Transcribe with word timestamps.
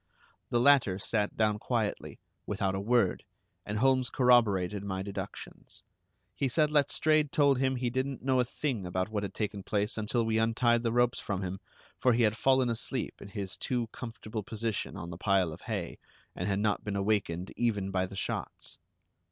The 0.49 0.59
latter 0.59 0.97
sat 0.97 1.37
down 1.37 1.59
quietly, 1.59 2.19
without 2.47 2.73
a 2.73 2.79
word, 2.81 3.23
and 3.67 3.77
Holmes 3.77 4.09
corroborated 4.09 4.83
my 4.83 5.03
deductions. 5.03 5.83
He 6.35 6.47
said 6.47 6.71
Letstrayed 6.71 7.31
told 7.31 7.59
him 7.59 7.75
he 7.75 7.91
didn't 7.91 8.23
know 8.23 8.39
a 8.39 8.43
thing 8.43 8.87
about 8.87 9.09
what 9.09 9.21
had 9.21 9.35
taken 9.35 9.61
place 9.61 9.99
until 9.99 10.25
we 10.25 10.39
untied 10.39 10.81
the 10.81 10.91
ropes 10.91 11.19
from 11.19 11.43
him; 11.43 11.59
for 11.99 12.13
he 12.13 12.23
had 12.23 12.35
fallen 12.35 12.67
asleep 12.67 13.21
in 13.21 13.27
his 13.27 13.55
too 13.57 13.89
comfortable 13.93 14.41
position 14.41 14.97
on 14.97 15.11
the 15.11 15.19
pile 15.19 15.53
of 15.53 15.61
hay, 15.61 15.99
and 16.35 16.47
had 16.47 16.57
not 16.57 16.83
been 16.83 16.95
awakened 16.95 17.51
even 17.55 17.91
by 17.91 18.07
the 18.07 18.15
shots. 18.15 18.79